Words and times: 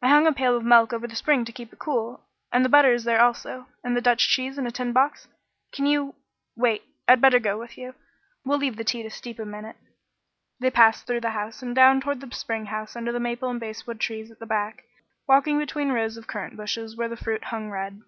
I 0.00 0.06
hung 0.10 0.28
a 0.28 0.32
pail 0.32 0.56
of 0.56 0.62
milk 0.64 0.92
over 0.92 1.08
the 1.08 1.16
spring 1.16 1.44
to 1.44 1.50
keep 1.50 1.72
it 1.72 1.80
cool, 1.80 2.24
and 2.52 2.64
the 2.64 2.68
butter 2.68 2.92
is 2.92 3.02
there 3.02 3.20
also 3.20 3.66
and 3.82 3.96
the 3.96 4.00
Dutch 4.00 4.28
cheese 4.28 4.58
in 4.58 4.64
a 4.64 4.70
tin 4.70 4.92
box. 4.92 5.26
Can 5.72 5.86
you 5.86 6.14
wait, 6.54 6.84
I'd 7.08 7.20
better 7.20 7.40
go 7.40 7.58
with 7.58 7.76
you. 7.76 7.96
We'll 8.44 8.58
leave 8.58 8.76
the 8.76 8.84
tea 8.84 9.02
to 9.02 9.10
steep 9.10 9.40
a 9.40 9.44
minute." 9.44 9.74
They 10.60 10.70
passed 10.70 11.08
through 11.08 11.22
the 11.22 11.30
house 11.30 11.62
and 11.62 11.74
down 11.74 12.00
toward 12.00 12.20
the 12.20 12.32
spring 12.32 12.66
house 12.66 12.94
under 12.94 13.10
the 13.10 13.18
maple 13.18 13.50
and 13.50 13.58
basswood 13.58 13.98
trees 13.98 14.30
at 14.30 14.38
the 14.38 14.46
back, 14.46 14.84
walking 15.26 15.58
between 15.58 15.90
rows 15.90 16.16
of 16.16 16.28
currant 16.28 16.56
bushes 16.56 16.94
where 16.96 17.08
the 17.08 17.16
fruit 17.16 17.42
hung 17.46 17.68
red. 17.68 18.00